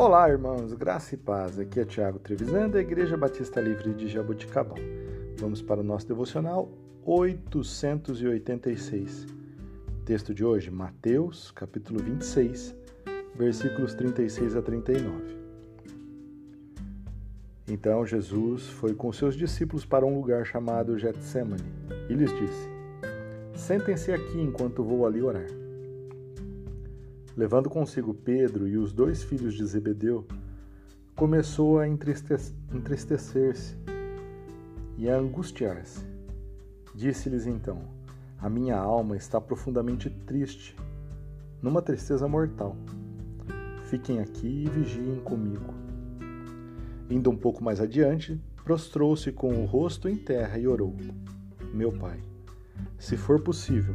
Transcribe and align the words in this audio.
Olá, 0.00 0.30
irmãos, 0.30 0.72
graça 0.74 1.16
e 1.16 1.18
paz. 1.18 1.58
Aqui 1.58 1.80
é 1.80 1.84
Tiago 1.84 2.20
Trevisan, 2.20 2.68
da 2.68 2.80
Igreja 2.80 3.16
Batista 3.16 3.60
Livre 3.60 3.92
de 3.92 4.06
Jaboticabal. 4.06 4.78
Vamos 5.38 5.60
para 5.60 5.80
o 5.80 5.82
nosso 5.82 6.06
devocional 6.06 6.70
886. 7.04 9.26
Texto 10.04 10.32
de 10.32 10.44
hoje, 10.44 10.70
Mateus, 10.70 11.50
capítulo 11.50 12.00
26, 12.00 12.76
versículos 13.34 13.92
36 13.94 14.54
a 14.54 14.62
39. 14.62 15.36
Então 17.66 18.06
Jesus 18.06 18.68
foi 18.68 18.94
com 18.94 19.12
seus 19.12 19.34
discípulos 19.34 19.84
para 19.84 20.06
um 20.06 20.14
lugar 20.14 20.46
chamado 20.46 20.96
Getsemane 20.96 21.74
e 22.08 22.14
lhes 22.14 22.32
disse: 22.38 22.70
Sentem-se 23.52 24.12
aqui 24.12 24.40
enquanto 24.40 24.84
vou 24.84 25.04
ali 25.04 25.20
orar. 25.20 25.67
Levando 27.38 27.70
consigo 27.70 28.12
Pedro 28.12 28.66
e 28.66 28.76
os 28.76 28.92
dois 28.92 29.22
filhos 29.22 29.54
de 29.54 29.64
Zebedeu, 29.64 30.26
começou 31.14 31.78
a 31.78 31.86
entristecer-se 31.86 33.76
e 34.96 35.08
a 35.08 35.16
angustiar-se. 35.16 36.04
Disse-lhes 36.92 37.46
então: 37.46 37.80
A 38.40 38.50
minha 38.50 38.76
alma 38.76 39.16
está 39.16 39.40
profundamente 39.40 40.10
triste, 40.10 40.74
numa 41.62 41.80
tristeza 41.80 42.26
mortal. 42.26 42.76
Fiquem 43.84 44.18
aqui 44.18 44.64
e 44.64 44.68
vigiem 44.68 45.20
comigo. 45.20 45.72
Indo 47.08 47.30
um 47.30 47.36
pouco 47.36 47.62
mais 47.62 47.80
adiante, 47.80 48.36
prostrou-se 48.64 49.30
com 49.30 49.62
o 49.62 49.64
rosto 49.64 50.08
em 50.08 50.16
terra 50.16 50.58
e 50.58 50.66
orou: 50.66 50.92
Meu 51.72 51.92
pai, 51.92 52.18
se 52.98 53.16
for 53.16 53.40
possível, 53.40 53.94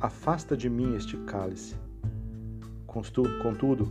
afasta 0.00 0.56
de 0.56 0.70
mim 0.70 0.96
este 0.96 1.18
cálice. 1.18 1.76
Contudo, 2.92 3.90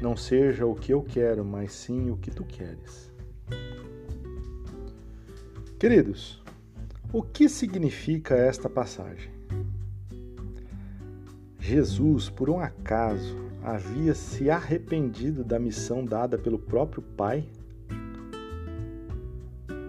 não 0.00 0.16
seja 0.16 0.64
o 0.64 0.74
que 0.74 0.92
eu 0.92 1.02
quero, 1.02 1.44
mas 1.44 1.72
sim 1.72 2.08
o 2.08 2.16
que 2.16 2.30
tu 2.30 2.44
queres. 2.44 3.12
Queridos, 5.76 6.40
o 7.12 7.20
que 7.20 7.48
significa 7.48 8.36
esta 8.36 8.68
passagem? 8.68 9.30
Jesus, 11.58 12.30
por 12.30 12.48
um 12.48 12.60
acaso, 12.60 13.36
havia 13.62 14.14
se 14.14 14.48
arrependido 14.48 15.42
da 15.42 15.58
missão 15.58 16.04
dada 16.04 16.38
pelo 16.38 16.58
próprio 16.58 17.02
Pai? 17.02 17.44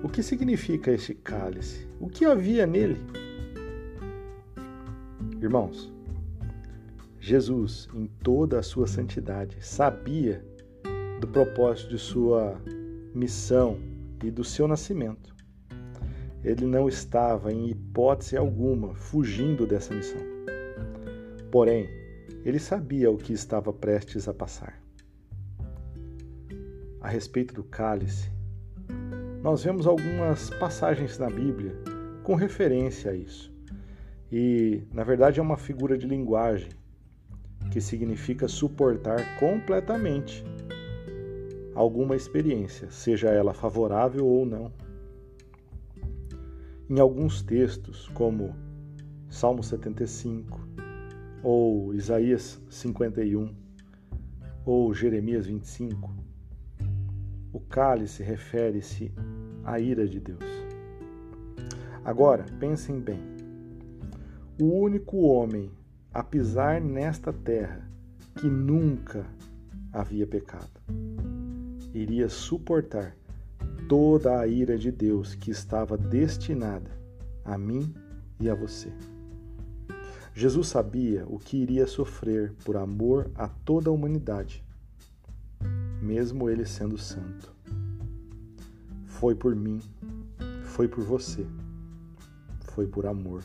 O 0.03 0.09
que 0.09 0.23
significa 0.23 0.91
este 0.91 1.13
cálice? 1.13 1.87
O 1.99 2.09
que 2.09 2.25
havia 2.25 2.65
nele? 2.65 2.97
Irmãos, 5.41 5.91
Jesus, 7.21 7.89
em 7.93 8.07
toda 8.07 8.59
a 8.59 8.63
sua 8.63 8.87
santidade, 8.87 9.57
sabia 9.59 10.43
do 11.19 11.27
propósito 11.27 11.89
de 11.89 11.99
sua 11.99 12.59
missão 13.13 13.77
e 14.23 14.31
do 14.31 14.43
seu 14.43 14.67
nascimento. 14.67 15.35
Ele 16.41 16.65
não 16.65 16.87
estava, 16.87 17.51
em 17.51 17.69
hipótese 17.69 18.37
alguma, 18.37 18.95
fugindo 18.95 19.67
dessa 19.67 19.93
missão. 19.93 20.21
Porém, 21.51 21.89
ele 22.45 22.57
sabia 22.57 23.11
o 23.11 23.17
que 23.17 23.33
estava 23.33 23.73
prestes 23.73 24.29
a 24.29 24.33
passar. 24.33 24.81
A 27.01 27.09
respeito 27.09 27.53
do 27.53 27.63
cálice, 27.63 28.31
nós 29.41 29.63
vemos 29.63 29.85
algumas 29.85 30.49
passagens 30.51 31.17
na 31.17 31.29
Bíblia 31.29 31.75
com 32.23 32.35
referência 32.35 33.11
a 33.11 33.15
isso. 33.15 33.53
E, 34.31 34.83
na 34.93 35.03
verdade, 35.03 35.39
é 35.39 35.43
uma 35.43 35.57
figura 35.57 35.97
de 35.97 36.07
linguagem 36.07 36.78
que 37.71 37.79
significa 37.79 38.47
suportar 38.47 39.37
completamente 39.39 40.43
alguma 41.75 42.15
experiência, 42.15 42.89
seja 42.89 43.29
ela 43.29 43.53
favorável 43.53 44.25
ou 44.25 44.45
não. 44.45 44.71
Em 46.89 46.99
alguns 46.99 47.41
textos, 47.41 48.09
como 48.09 48.55
Salmo 49.29 49.63
75, 49.63 50.67
ou 51.43 51.93
Isaías 51.93 52.59
51, 52.69 53.53
ou 54.65 54.93
Jeremias 54.93 55.45
25, 55.45 56.13
o 57.53 57.59
cálice 57.59 58.23
refere-se 58.23 59.13
à 59.63 59.79
ira 59.79 60.07
de 60.07 60.19
Deus. 60.19 60.43
Agora, 62.03 62.45
pensem 62.59 62.99
bem. 62.99 63.21
O 64.59 64.65
único 64.65 65.17
homem 65.19 65.71
a 66.13 66.23
pisar 66.23 66.81
nesta 66.81 67.31
terra 67.31 67.87
que 68.35 68.47
nunca 68.47 69.25
havia 69.93 70.25
pecado. 70.25 70.81
Iria 71.93 72.27
suportar 72.29 73.15
toda 73.87 74.39
a 74.39 74.47
ira 74.47 74.77
de 74.77 74.91
Deus 74.91 75.35
que 75.35 75.51
estava 75.51 75.97
destinada 75.97 76.89
a 77.45 77.57
mim 77.57 77.93
e 78.39 78.49
a 78.49 78.55
você. 78.55 78.91
Jesus 80.33 80.67
sabia 80.67 81.25
o 81.27 81.37
que 81.37 81.57
iria 81.57 81.85
sofrer 81.85 82.53
por 82.63 82.77
amor 82.77 83.29
a 83.35 83.47
toda 83.47 83.89
a 83.89 83.93
humanidade, 83.93 84.63
mesmo 86.01 86.49
ele 86.49 86.65
sendo 86.65 86.97
santo. 86.97 87.53
Foi 89.05 89.35
por 89.35 89.55
mim, 89.55 89.81
foi 90.63 90.87
por 90.87 91.03
você, 91.03 91.45
foi 92.61 92.87
por 92.87 93.05
amor. 93.05 93.43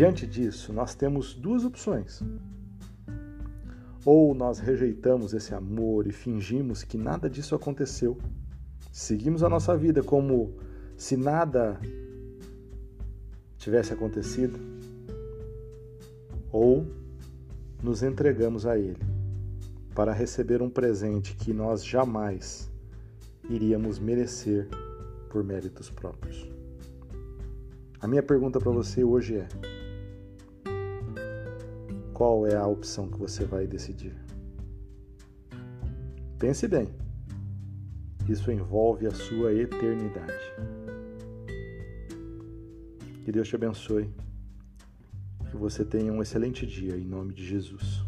Diante 0.00 0.26
disso, 0.26 0.72
nós 0.72 0.94
temos 0.94 1.34
duas 1.34 1.62
opções. 1.62 2.22
Ou 4.02 4.34
nós 4.34 4.58
rejeitamos 4.58 5.34
esse 5.34 5.54
amor 5.54 6.06
e 6.06 6.10
fingimos 6.10 6.82
que 6.82 6.96
nada 6.96 7.28
disso 7.28 7.54
aconteceu, 7.54 8.16
seguimos 8.90 9.42
a 9.42 9.48
nossa 9.50 9.76
vida 9.76 10.02
como 10.02 10.54
se 10.96 11.18
nada 11.18 11.78
tivesse 13.58 13.92
acontecido, 13.92 14.58
ou 16.50 16.86
nos 17.82 18.02
entregamos 18.02 18.64
a 18.64 18.78
Ele 18.78 19.04
para 19.94 20.14
receber 20.14 20.62
um 20.62 20.70
presente 20.70 21.36
que 21.36 21.52
nós 21.52 21.84
jamais 21.84 22.72
iríamos 23.50 23.98
merecer 23.98 24.66
por 25.28 25.44
méritos 25.44 25.90
próprios. 25.90 26.48
A 28.00 28.08
minha 28.08 28.22
pergunta 28.22 28.58
para 28.58 28.72
você 28.72 29.04
hoje 29.04 29.36
é: 29.36 29.46
qual 32.20 32.46
é 32.46 32.54
a 32.54 32.66
opção 32.66 33.08
que 33.08 33.18
você 33.18 33.46
vai 33.46 33.66
decidir? 33.66 34.14
Pense 36.38 36.68
bem. 36.68 36.86
Isso 38.28 38.52
envolve 38.52 39.06
a 39.06 39.10
sua 39.10 39.54
eternidade. 39.54 40.52
Que 43.24 43.32
Deus 43.32 43.48
te 43.48 43.54
abençoe. 43.54 44.10
Que 45.50 45.56
você 45.56 45.82
tenha 45.82 46.12
um 46.12 46.20
excelente 46.20 46.66
dia 46.66 46.94
em 46.94 47.06
nome 47.06 47.32
de 47.32 47.42
Jesus. 47.42 48.04